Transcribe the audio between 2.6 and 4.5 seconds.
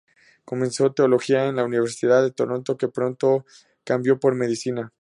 que pronto cambió por